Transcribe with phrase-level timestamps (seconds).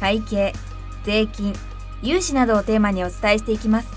[0.00, 0.52] 会計
[1.04, 1.54] 税金
[2.02, 3.88] 融資などをテーマにお伝えしていきます。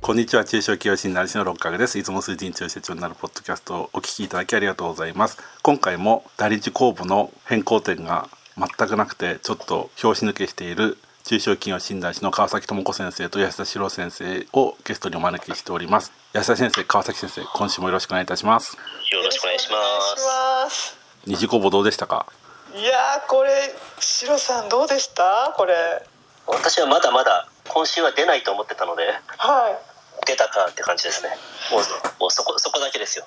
[0.00, 0.44] こんにちは。
[0.44, 1.98] 中小企業診断士の六角です。
[1.98, 5.38] いつも数字に強い社長になるポッドキャストをお聞きいただきありがとうございます。
[5.62, 16.12] 今回も第一公募の変更点が全くなくてちょっと拍子抜けしている中小企業診断士の川崎智子先生と安田史郎先生をゲストにお招きしております。
[16.34, 18.76] 安田先生川崎先生今週もよろしくお願いいたします。
[19.10, 20.98] よろしくお願いします。
[21.26, 22.26] 二次公募どうでしたか？
[22.74, 23.50] いやーこれ
[24.00, 25.52] シロさんどうでした？
[25.56, 25.74] これ。
[26.46, 29.04] 私はまだまだ今週は出ないと思ってたので
[29.38, 30.26] はい。
[30.26, 31.30] 出たかって感じですね。
[31.70, 31.80] もう
[32.20, 33.24] もうそこそこだけですよ。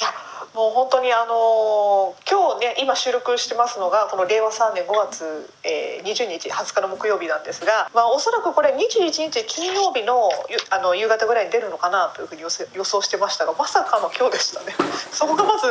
[0.00, 0.08] いや
[0.54, 14.74] もう本当にあのー今日ね今収録してますのがこの令和3年5月、えー20日20日の木曜日なんですが、まあ、おそらくこれ21日金曜日のゆあの夕方ぐらいに出るのかなというふうに予想予想してましたがまさかの今日でしたね。
[15.12, 15.66] そこがまず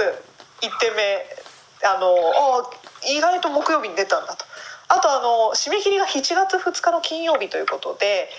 [0.61, 1.25] 1点目
[1.85, 2.13] あの
[2.57, 2.69] あ
[3.05, 4.45] 意外と木曜日に出たんだと。
[4.89, 8.29] あとあの締め切りが7月2日の金曜日ということで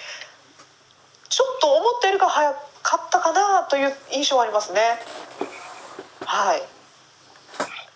[1.28, 4.80] ちょっと思ったよりか早かったかなという印象はありますね。
[6.24, 6.62] はい。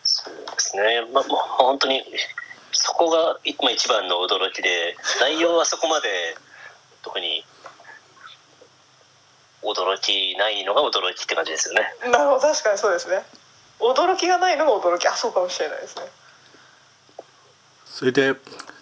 [0.03, 1.07] そうですね。
[1.13, 2.03] まあもう本当に
[2.73, 6.37] そこが今一番の驚きで内容はそこまで
[7.03, 7.45] 特に
[9.63, 11.95] 驚きないのが驚きって感じですよね。
[12.11, 12.41] なるほど。
[12.41, 13.23] 確かにそうですね。
[13.81, 15.07] 驚きがないのが驚き。
[15.09, 16.03] あそうかもしれないですね
[18.03, 18.35] それで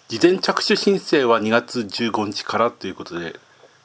[0.07, 3.39] 事前着手申請は2月15日からということで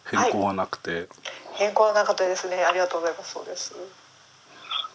[0.07, 1.09] 変更はなくて、
[1.53, 2.65] 変更はなかったですね。
[2.65, 3.33] ありがとうございます。
[3.35, 3.75] そうです。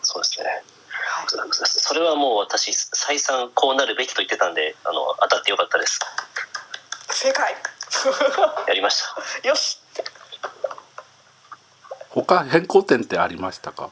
[0.01, 0.45] そうですね。
[0.89, 1.27] はい。
[1.63, 5.99] それはもう私再三こうなるべきと言ってたんであの当たってよかったです。
[7.11, 7.55] 正解。
[8.67, 9.03] やりまし
[9.43, 9.47] た。
[9.47, 9.79] よし
[12.09, 13.91] 他変更点ってありましたか？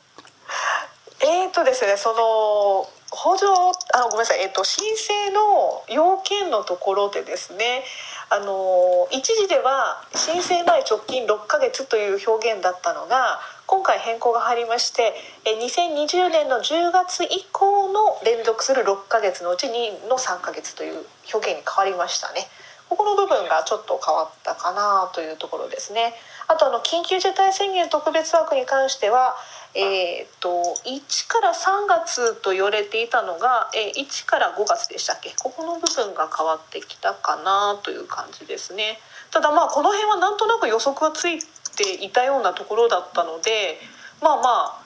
[1.22, 3.48] えーとですねその補助
[3.94, 7.84] あごめんなさい、えー、と申請の要件のところでですね
[8.30, 15.14] あの一時では申請前直近6ヶ月という表現だったのが今回変更が入りまして
[15.44, 21.04] え2020年の10月以降の連続する6ヶ月のうち2の3ヶ月という
[21.34, 22.48] 表現に変わりましたね。
[22.90, 26.16] ここの部分がちょっと変わったかなというところですね。
[26.48, 29.36] あとあの緊急事態宣言特別枠に関しては、
[29.76, 30.50] えー、と
[30.86, 35.34] 1から3月と言われていたのが、えー1から5月でしたっけ？
[35.40, 39.00] ここの部分が変わってきたかなという感じですね。
[39.32, 41.40] ただまあこの辺はなんとなく予測がつい
[41.76, 43.80] ていたようなところだったので
[44.22, 44.82] まあま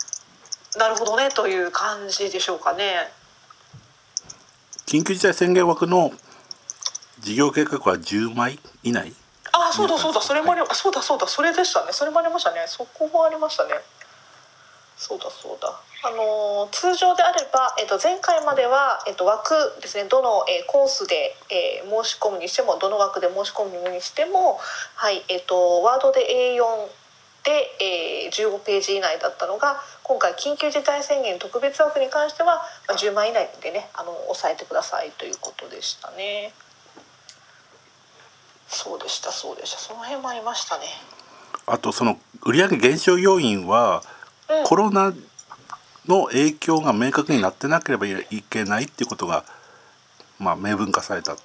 [0.75, 3.11] あなるほどねという感じでしょうかね。
[4.85, 6.11] 緊急事態宣言枠の
[7.19, 9.13] 事業計画は10枚以内？
[9.53, 10.19] あそうだそうだ。
[10.21, 11.25] それもありそうだそうだ。
[11.27, 11.93] それでしたね。
[11.93, 12.65] それもありましたね。
[12.67, 13.71] そこもありましたね
[15.03, 24.59] そうだそうだあのー通常であれば、えっと、前回までは、えっと、枠ですねどの、えーコースで、えー申し込むにしてもどの枠で申し込むにしても
[24.95, 26.21] はいえっとワードで
[26.55, 26.63] A4
[27.43, 27.51] で、
[27.83, 36.53] えー15ページ以内だったのが今回緊急事態宣言特別枠に関しては、まあ、10枚以内でねあの抑えてくださいということでしたね。
[38.69, 40.85] そうでしたそうでしたその辺もありましたね。
[41.65, 44.03] あとその売上減少要因は
[44.65, 45.13] コロナ
[46.07, 49.45] の影響が明確になってなければいけないっていうことが
[50.39, 51.37] まあ明文化されたっ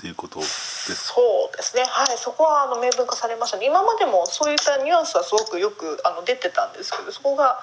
[0.00, 1.84] ていうことですそうですね。
[1.86, 2.18] はい。
[2.18, 3.66] そこはあの明文化されましたね。
[3.66, 7.58] 今までもそういったニュアンスはすごくよくあの出てたんですけどそこが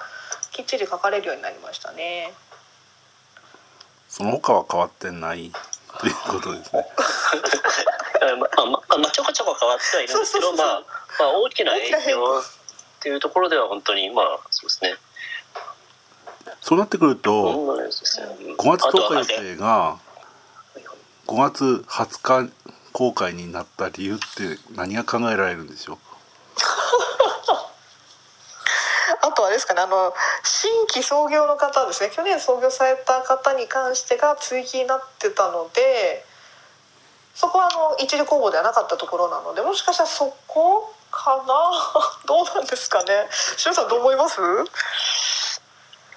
[0.50, 2.32] きっちり書かれるようになりましたね。
[4.08, 5.52] その他は変わってない
[5.98, 6.86] ということですね。
[8.22, 10.82] あまあまあまあちょこちょこ変わってはいるんですけどまあ
[11.18, 12.42] まあ大きな影響
[13.02, 14.94] っていうところでは本当にまあそうですね。
[16.60, 18.54] そうなってくるとそうなんですねうん。
[18.54, 19.98] 5月10日予定が
[21.26, 22.52] 5月20日
[22.92, 25.98] 公開になった理由って何が考えられるんでしょう？
[29.26, 30.14] あとはですかねあの
[30.44, 32.10] 新規創業の方ですね。
[32.14, 36.24] 去年創業された方に関してが追記になってたので
[37.34, 41.54] そこはあの一時公募ではなかったところなのでもしかしたらそこかな？
[42.26, 43.28] どうなんですかね？
[43.56, 44.40] しゅんさんどう思います？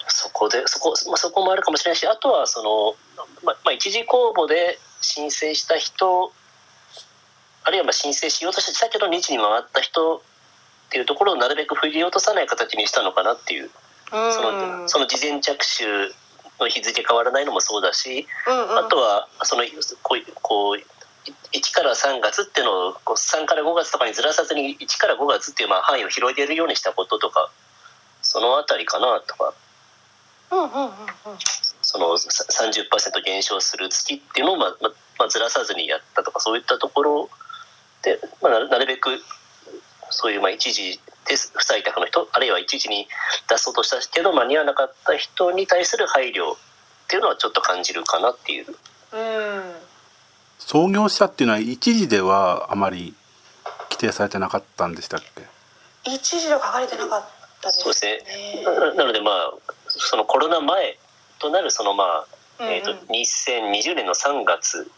[0.07, 2.95] そこでそこ,、まあ、そこもあるかもしれないしあとはその、
[3.44, 6.31] まあまあ、一次公募で申請した人
[7.63, 10.21] あるいはまあ申請しようとしたけど日に回った人っ
[10.89, 13.69] ていうところをなるべく振り落とさない形にしたのかなっていう
[14.12, 14.33] うん。
[14.33, 15.86] そのその事前着手
[16.59, 18.77] の日付変わらないのもそうだし、うんうん。
[18.77, 19.63] あとはその
[20.03, 20.77] こうこう
[21.54, 27.51] 1から3月っていうのをこう3から5月とかにずらさずに1から5月っていうまあ範囲を広げるようにしたこととか
[28.22, 29.54] そのあたりかなとか。
[30.51, 30.86] うんうんうん。
[30.86, 30.92] うん
[31.86, 37.30] そのさ30%減少する月っていうのをまあまあまあずらさずにやったとかそういったところ
[38.01, 39.22] で、まあ、なるなるべく
[40.10, 43.07] そういうまあ一時で不採択の人あるいは一時に
[43.48, 46.56] 出そうとしたけど間に合わなかった人に対する配慮っ
[47.07, 48.66] ていうのはちょっと感じるかなっていう。
[48.68, 49.75] うん
[50.60, 53.13] 創業者っていうのは一時ではあまり
[53.90, 55.22] 規定されてなかったんでしたっ
[56.04, 56.12] け？
[56.12, 57.25] 一時では書かれてなかっ
[57.62, 58.62] たですそうですね。
[58.62, 59.54] ねななのでまあ
[59.88, 60.98] そのコロナ前
[61.40, 62.28] となるそのまあ、
[62.60, 64.90] えー、とうんうん2020年の3月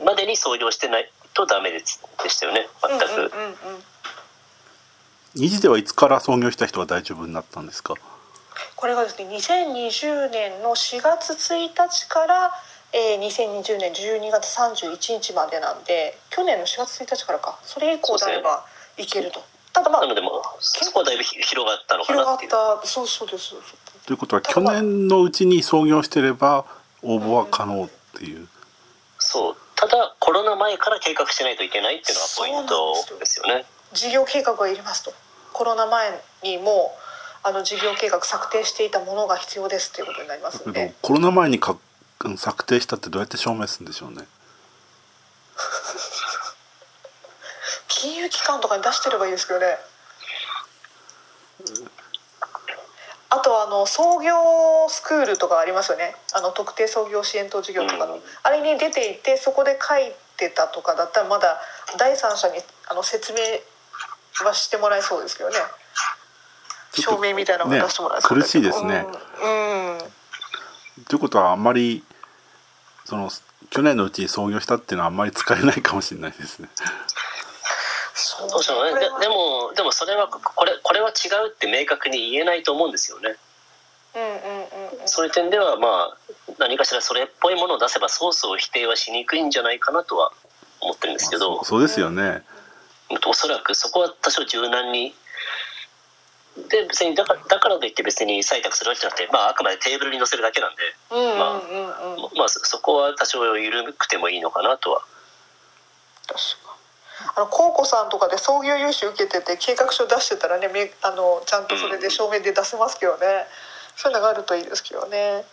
[0.00, 0.04] うん。
[0.06, 2.68] までに創業してないとダメですでしたよね。
[2.82, 3.04] 全く。
[3.04, 3.84] うんうんうんうん。
[5.34, 7.94] 二時ではいつから創業した人が大丈夫になったんですか？
[8.76, 12.52] これがですね2020年の4月1日から、
[12.92, 17.58] えー、2020年12月31日までなんで去年の4月1日からか。
[17.62, 18.64] それ以降であれば
[18.98, 19.42] いけると、
[19.72, 22.50] ただまあなのでもうそこはだいぶひ広がったのか広がっなっていう。
[22.50, 22.86] た。
[22.86, 23.54] そうそうです
[24.06, 26.64] ということは去年のうちに創業してれば
[27.02, 28.46] 応募は可能っていう、
[29.18, 29.56] そう。
[29.74, 33.64] ただコロナ前から計画しないといけないっていうのがポイントですよね。
[33.92, 35.12] 事業計画がいりますと。
[35.52, 36.94] コロナ前にも
[37.44, 41.76] うあの事業計画策定していたものが必要ですということになりますのでコロナ前にか
[42.36, 44.26] 策定したってどうやって証明するんでしょうね。
[47.88, 49.78] 金融機関とかに出してればいいですけどね。
[53.30, 54.34] あとはあの創業
[54.88, 56.14] スクールとかありますよね。
[56.34, 58.22] あの特定創業支援等事業とかの、うん。
[58.42, 61.60] あれに出ていてそこで書いてたとかだったらまだ
[61.98, 62.58] 第三者に
[62.88, 63.38] あの説明
[64.44, 65.56] はしてもらえそうですけどね。
[66.94, 68.46] 証明みたいなのがね出してもらえそうだけど。
[68.46, 69.06] 苦しいですね。
[69.42, 69.98] うん、うん。
[71.08, 72.04] ということはあんまり
[73.12, 73.30] その
[73.68, 76.68] 去年のうちに創業したっていうのはあんまり使えないかもしれないですね。
[78.14, 83.36] そうどうしてもねででもでもそれはこれこれは違うって明確に言えないと思うんですよね。
[84.14, 84.36] うんうんう
[84.96, 86.16] んうんそういう点ではまあ
[86.58, 90.32] 何かしらそれっぽいものを出せばソースを否定はしにくいんじゃないかなとは
[90.80, 92.42] 思ってるんですけど、そうですよね。
[93.26, 95.14] おそらくそこは多少柔軟に。
[96.68, 102.38] で別にだからだからといって別に採択するわけじゃなくて、まあ、あくまでテーブルに載せるだけなんで、うんうんうんうん。
[102.38, 105.00] まあ、そそこは多少緩くてもいいのかなとは。
[106.26, 106.76] 確か
[107.36, 113.46] あのコウコさんとかで創業融資受けてて計画書出してたらねめあのちゃんとそれで証明で出せますけどね、
[113.96, 115.44] そういうのがあるといいですけどね。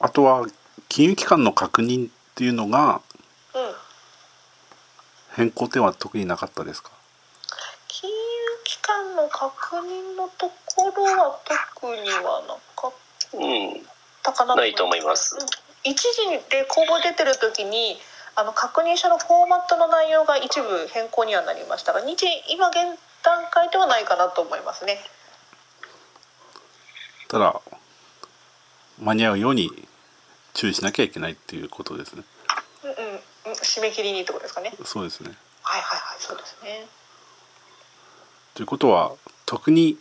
[0.00, 0.46] あとは
[0.88, 3.00] 金融機関の確認っていうのが
[3.54, 3.74] うん。
[5.36, 6.90] 変更点は特になかったですか？
[8.84, 11.40] 機関の確認のところは
[11.80, 12.92] 特にはなかっ
[13.32, 13.80] うん
[14.22, 15.46] たかなないと思いますうん
[15.90, 17.96] 一時で公募出てる時に
[18.36, 22.76] あの確認書のフォーマットの内容が一部変更にはなりましたが日今現
[23.22, 24.98] 段階ではないかなと思いますね。
[27.28, 27.60] ただ
[28.98, 29.70] 間に合うように
[30.52, 32.22] 注意しなきゃいけないっていうことですね。
[32.84, 32.96] うんうん
[33.46, 34.72] うん、締め切りにってことですかね。
[34.84, 35.32] そうですね。
[35.62, 36.86] はいはいはい、そうですね。
[38.54, 39.12] ということは
[39.46, 39.98] 特に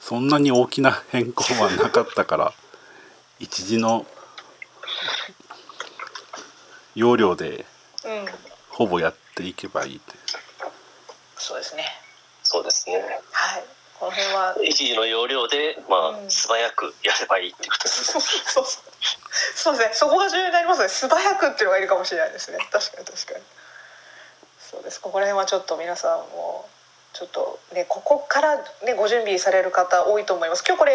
[0.00, 2.52] そんなに大きな変更はなかったから
[3.38, 4.06] 一時の
[6.94, 7.64] 要領で
[8.04, 8.26] うん、
[8.68, 10.14] ほぼやっていけばいいって
[11.42, 11.84] そうですね。
[12.44, 13.64] そうですねはい、
[13.98, 14.56] この辺は。
[14.62, 18.82] 一時の要領で、まあうん素早くやればいいっていうことです そうそうそう。
[19.54, 19.94] そうですね。
[19.94, 20.88] そこが重要になりますね。
[20.88, 22.58] 素早くっていうのがいるかもしれないですね。
[22.70, 23.44] 確かに確かに。
[24.70, 25.00] そうです。
[25.00, 26.51] ここら辺はちょっと皆さんも。
[27.12, 30.64] ちょっとね、ここからね、ご準備される方多いと思います。
[30.66, 30.94] 今日これ、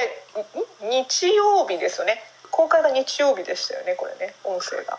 [0.87, 2.21] ん日曜日ですよね。
[2.51, 4.97] 公開が日曜日でしたよね、これね、音声が。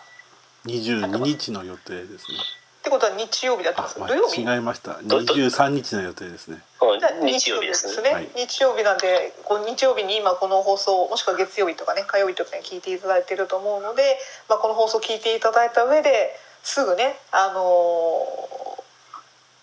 [0.65, 2.37] 22日の予定ですね。
[2.79, 4.01] ってことは日曜日だったんです。
[4.01, 4.41] あ、土曜日？
[4.43, 4.99] 間違えました。
[5.03, 6.63] どど？23日の予定ですね。
[6.79, 14.17] はいじゃあ日曜日ですねはい日曜日なんでこう日曜日に今この放送もしくは月曜日とかね火曜日とかに聞いていただいてると思うので、
[14.49, 18.48] まあ、この放送聞いていただいた上ですぐねあのー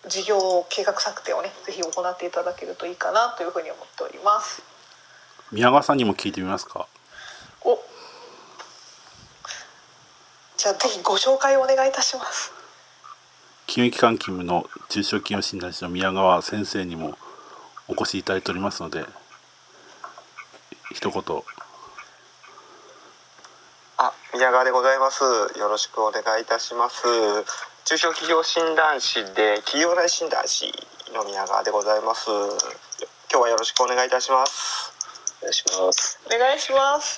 [0.09, 4.63] 事業計画策定をねぜひ行っていただけるといいかなというふうに思っております。
[5.53, 6.87] 宮川さんにも聞いてみますか？
[7.65, 7.79] お
[10.57, 12.53] じゃあぜひご紹介をお願いいたします。
[13.67, 17.19] 金融機関勤務の中小企業診断士の宮川先生にも
[17.89, 19.05] お越しいただいておりますので
[20.93, 21.23] 一言
[23.99, 25.25] あ、宮川でございます
[25.59, 27.03] よろしくお願いいたします
[27.89, 30.73] 中小企業診断士で企業内診断士
[31.15, 32.27] の宮川でございます。
[33.31, 34.93] 今日はよろしくお願いいたします。
[35.39, 36.19] お願いします。
[36.27, 37.17] お願いします。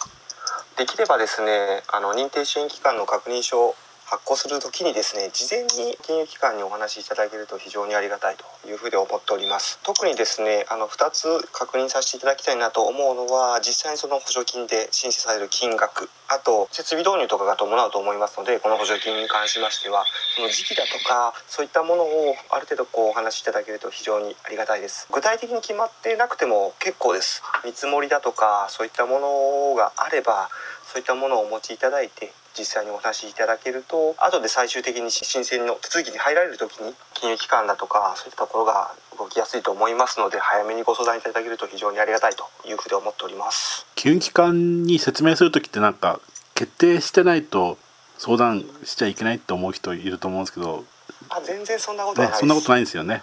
[0.76, 3.74] できればですねあの認定支援機関の確認書
[4.08, 9.78] 発行するときにですね事前に金融機関にお話しいただけると非常にありがたいというふうに思っております。
[9.84, 20.04] 特にですねあの2つ確認させていただきたいなと思うのは実際にその補助金で申請される金額あと設備導入とかが伴うと思いますのでこの補助金に関しましては
[20.36, 25.06] その時期だとかそういったものをある程度こうお話しいただけると非常にありがたいです。
[25.12, 27.42] 具体的に決まってなくても結構です。
[27.64, 30.48] 見積もりだとかそういったものがあれば
[30.88, 46.20] そういったものをお持ちいただいて実際にお話しいただけると後で最終的に申請の手続きに入られる時に金融機関だとかそういったところが動きやすいと思いますので早めにご相談いただけると非常にありがたいというふうに思っております金融機関に説明する時ってなんか
[46.54, 47.76] 決定してないと
[48.16, 50.84] 相談しちゃいけないって思う人いると思うんですけど、
[51.30, 53.22] あ全然そんなことない、ですそんなことないんですよね。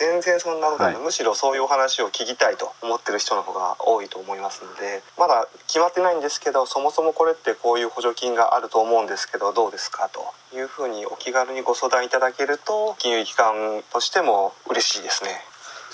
[0.00, 1.04] 全然そんなことはない、はい。
[1.04, 10.08] むしろそういうお話を聞きたいと思ってる人の方が多いと思いますのでまだ決まってないんですけどそもそもこれってこういう補助金があると思うんですけどどうですか？
[10.08, 15.44] というふうにお気軽にご相談いただけると金融機関としても嬉しいですね。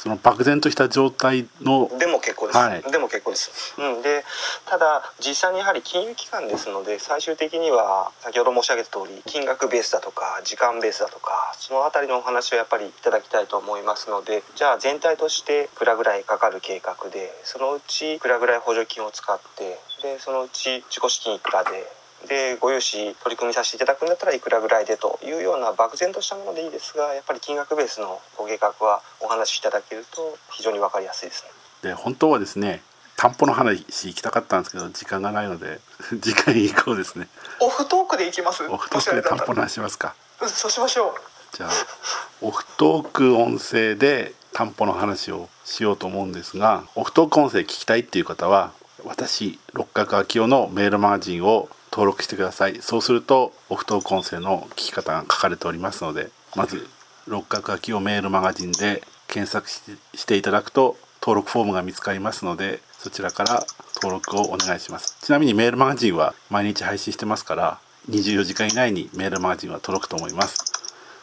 [0.07, 2.83] その漠然とした状態のでも結構です、はい。
[2.93, 4.23] でも結構です、うん、で
[4.65, 21.71] ただ実際にやはり金融機関ですので最終的には先ほど申し上げた通り金額ベースだとか時間ベースだとかそのあたりのお話をやっぱりいただきたいと思いますのでじゃあ全体としていくらぐらいかかる計画でそのうちいくらぐらい補助金を使ってでそのうち自己資金いくらで
[22.29, 31.91] でご融資取り組みさせていただくんだったらいくらぐらいでというような漠然としたものでいいですがやっぱり金額ベースのご計画はお話しいただけると非常に分かりやすいですね。
[31.91, 32.83] で本当はですね
[33.17, 35.81] 担保の話行きたかったんですけど時間がないので
[36.21, 37.29] 次回以降ですね。
[37.61, 38.65] オフトークでいきます？
[38.65, 40.15] オフトークで担保の話しますか。
[40.41, 41.57] うんそうしましょう。
[41.57, 41.71] じゃあ
[42.43, 48.73] オフトーク音声で担保の話をしようと思うんですがオフトーク音声聞きたいっていう方は
[49.05, 52.77] 私六角明夫のメールマガジンを登録してください。
[52.83, 56.87] そうするとオフトーク音声の聞き方が書かれておりますのでまず
[57.27, 59.81] 六角明夫メールマガジンで検索し
[60.15, 63.65] していただくと登録フォームが見つかりますのでそちらから
[64.03, 65.17] 登録をお願いします。
[65.23, 67.79] ちなみにメールマガジンは毎日配信してますから
[68.11, 70.71] 24時間以内にメールマガジンは届くと思います。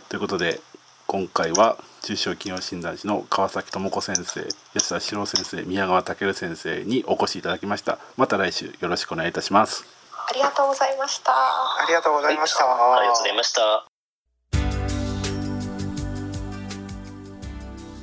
[0.09, 0.59] ということで
[1.05, 7.99] 今回は中小企業診断士の川崎智子先生安田史郎先生宮川健先生にお越しいただきました。
[8.17, 10.02] また来週よろしくお願いいたします。
[10.25, 11.31] ありがとうございました。
[11.33, 12.63] ありがとうございました。
[12.63, 13.85] ありがとうございました。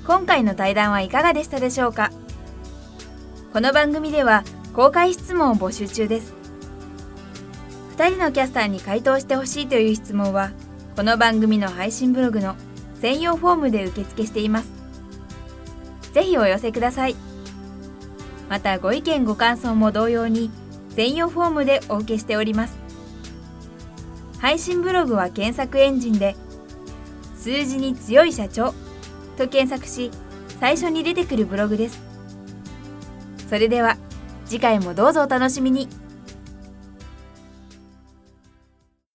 [0.07, 2.11] 今回の対談はいかがでしたでしょうか？
[3.53, 6.35] この番組では公開質問を募集中です。
[7.97, 10.51] 2人のキャスターに回答してほしいという質問は
[10.97, 12.55] この番組の配信ブログの
[13.01, 14.69] 専用フォームで受付しています。
[16.13, 17.17] ぜひお寄せください。
[18.49, 20.51] またご意見ご感想も同様に
[20.91, 22.79] 専用フォームでお受けしております。
[24.39, 26.35] 配信ブログは検索エンジンで
[27.37, 28.75] 数字に強い社長
[29.37, 30.11] と検索し
[30.61, 32.01] 最初に出てくるブログです。
[33.49, 33.97] それでは
[34.47, 36.00] 次回もどうぞお楽しみに。